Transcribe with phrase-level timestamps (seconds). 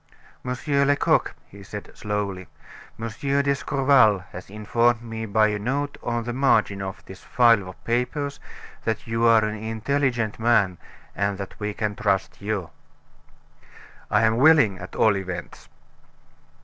[0.43, 2.47] Monsieur Lecoq," he said, slowly,
[2.97, 7.83] "Monsieur d'Escorval has informed me by a note on the margin of this file of
[7.83, 8.39] papers
[8.83, 10.79] that you are an intelligent man,
[11.15, 12.71] and that we can trust you."
[14.09, 15.69] "I am willing, at all events."